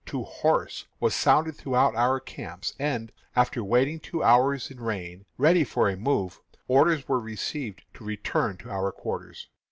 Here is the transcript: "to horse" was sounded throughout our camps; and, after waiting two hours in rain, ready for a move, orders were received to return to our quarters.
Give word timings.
"to 0.07 0.23
horse" 0.23 0.87
was 0.99 1.13
sounded 1.13 1.55
throughout 1.55 1.93
our 1.93 2.19
camps; 2.19 2.73
and, 2.79 3.11
after 3.35 3.63
waiting 3.63 3.99
two 3.99 4.23
hours 4.23 4.71
in 4.71 4.79
rain, 4.79 5.25
ready 5.37 5.63
for 5.63 5.87
a 5.87 5.95
move, 5.95 6.41
orders 6.67 7.07
were 7.07 7.19
received 7.19 7.83
to 7.93 8.03
return 8.03 8.57
to 8.57 8.67
our 8.71 8.91
quarters. 8.91 9.47